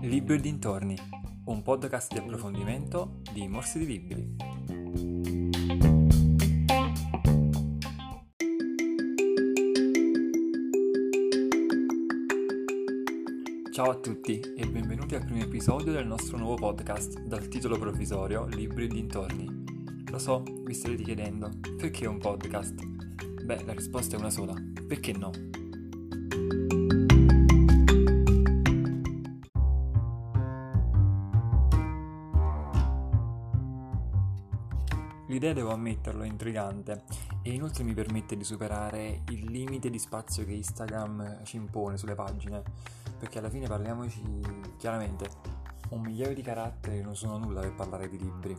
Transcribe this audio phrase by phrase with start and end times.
[0.00, 0.96] Libri e dintorni,
[1.44, 4.36] un podcast di approfondimento di Morsi di Libri.
[13.70, 18.46] Ciao a tutti e benvenuti al primo episodio del nostro nuovo podcast dal titolo provvisorio
[18.46, 19.64] Libri e dintorni.
[20.10, 22.84] Lo so, vi starete chiedendo, perché un podcast?
[23.44, 24.54] Beh, la risposta è una sola,
[24.88, 25.30] perché no?
[35.30, 37.04] L'idea, devo ammetterlo, è intrigante
[37.42, 42.16] e inoltre mi permette di superare il limite di spazio che Instagram ci impone sulle
[42.16, 42.64] pagine,
[43.16, 44.20] perché alla fine parliamoci
[44.76, 45.30] chiaramente,
[45.90, 48.58] un migliaio di caratteri non sono nulla per parlare di libri.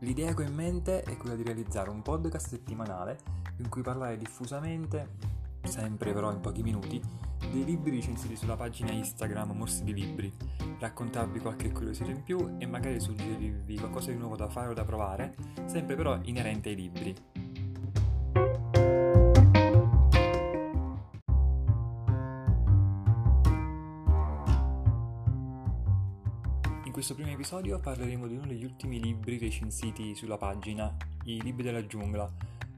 [0.00, 3.18] L'idea che ho in mente è quella di realizzare un podcast settimanale
[3.56, 5.08] in cui parlare diffusamente,
[5.66, 7.00] sempre però in pochi minuti,
[7.50, 10.32] dei libri recensiti sulla pagina Instagram Morsi di Libri,
[10.78, 14.84] raccontarvi qualche curiosità in più e magari suggerirvi qualcosa di nuovo da fare o da
[14.84, 15.34] provare,
[15.66, 17.14] sempre però inerente ai libri.
[26.84, 31.62] In questo primo episodio parleremo di uno degli ultimi libri recensiti sulla pagina, I libri
[31.62, 32.30] della giungla,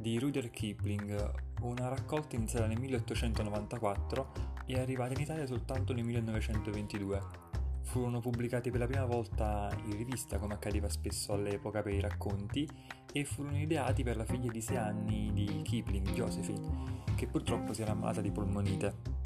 [0.00, 4.32] di Rudyard Kipling, una raccolta iniziata nel 1894
[4.66, 7.20] e arrivata in Italia soltanto nel 1922.
[7.82, 12.68] Furono pubblicati per la prima volta in rivista, come accadeva spesso all'epoca per i racconti,
[13.12, 17.82] e furono ideati per la figlia di 6 anni di Kipling, Josephine, che purtroppo si
[17.82, 19.23] era ammalata di polmonite.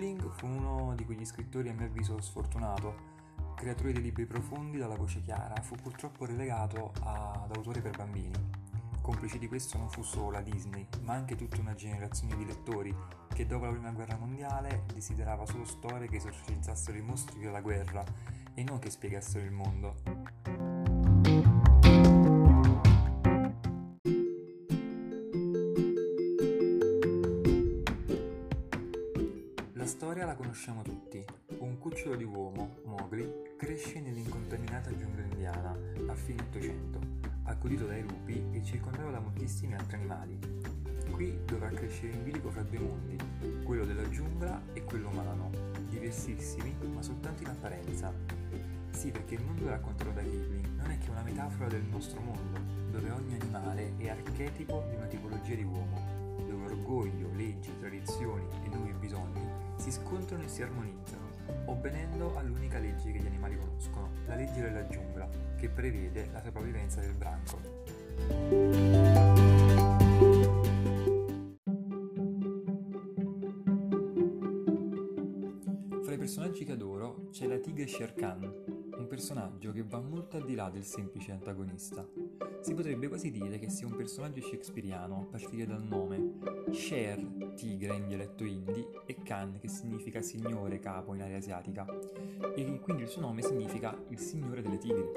[0.00, 2.94] Kipling fu uno di quegli scrittori a mio avviso sfortunato,
[3.54, 8.32] creatore di libri profondi dalla voce chiara, fu purtroppo relegato ad autore per bambini.
[9.02, 12.96] Complice di questo non fu solo la Disney, ma anche tutta una generazione di lettori
[13.28, 18.02] che dopo la prima guerra mondiale desiderava solo storie che esorcizzassero i mostri della guerra
[18.54, 20.59] e non che spiegassero il mondo.
[29.90, 31.22] Storia la conosciamo tutti.
[31.58, 37.00] Un cucciolo di uomo, Mowgli, cresce nell'incontaminata giungla indiana a fine Ottocento,
[37.42, 40.38] accudito dai lupi e circondato da moltissimi altri animali.
[41.10, 43.16] Qui dovrà crescere in bilico fra due mondi,
[43.64, 45.50] quello della giungla e quello umano,
[45.88, 48.14] diversissimi ma soltanto in apparenza.
[48.92, 52.60] Sì, perché il mondo raccontato da Kipling non è che una metafora del nostro mondo,
[52.92, 56.19] dove ogni animale è archetipo di una tipologia di uomo,
[56.72, 59.40] orgoglio, leggi, tradizioni e nuovi bisogni
[59.76, 61.28] si scontrano e si armonizzano,
[61.66, 67.00] obbedendo all'unica legge che gli animali conoscono, la legge della giungla, che prevede la sopravvivenza
[67.00, 67.58] del branco.
[76.02, 78.69] Fra i personaggi che adoro c'è la tigre Shere Khan,
[79.10, 82.06] personaggio che va molto al di là del semplice antagonista.
[82.60, 86.34] Si potrebbe quasi dire che sia un personaggio shakespeariano a partire dal nome.
[86.70, 87.20] Sher,
[87.56, 91.84] tigre in dialetto hindi, e Khan che significa signore capo in area asiatica,
[92.54, 95.10] e quindi il suo nome significa il signore delle tigri.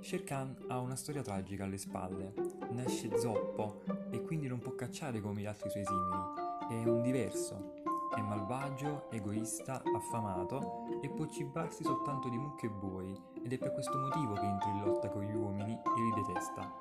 [0.00, 2.34] Sher Khan ha una storia tragica alle spalle,
[2.72, 7.74] nasce zoppo e quindi non può cacciare come gli altri suoi simili, è un diverso,
[8.16, 13.72] è malvagio, egoista, affamato e può cibarsi soltanto di mucche e buoi ed è per
[13.72, 16.72] questo motivo che entra in lotta con gli uomini e li detesta.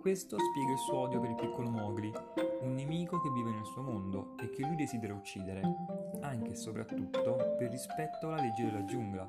[0.00, 2.12] Questo spiega il suo odio per il piccolo Mowgli,
[2.60, 5.62] un nemico che vive nel suo mondo e che lui desidera uccidere,
[6.20, 9.26] anche e soprattutto per rispetto alla legge della giungla,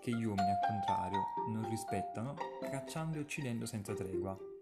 [0.00, 1.20] che gli uomini al contrario
[1.52, 2.34] non rispettano,
[2.70, 4.55] cacciando e uccidendo senza tregua.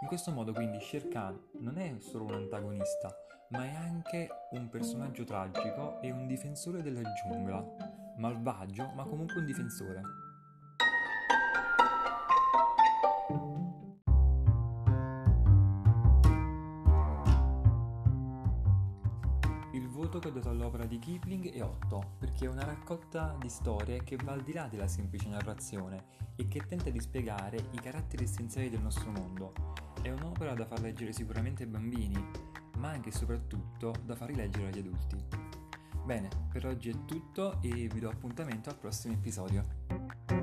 [0.00, 3.12] In questo modo quindi Shere Khan non è solo un antagonista,
[3.48, 7.64] ma è anche un personaggio tragico e un difensore della giungla,
[8.16, 10.27] malvagio ma comunque un difensore.
[20.10, 24.16] Voto che dato all'opera di Kipling è 8, perché è una raccolta di storie che
[24.16, 28.70] va al di là della semplice narrazione e che tenta di spiegare i caratteri essenziali
[28.70, 29.52] del nostro mondo.
[30.00, 32.16] È un'opera da far leggere sicuramente ai bambini,
[32.78, 35.16] ma anche e soprattutto da far rileggere agli adulti.
[36.06, 40.37] Bene, per oggi è tutto e vi do appuntamento al prossimo episodio.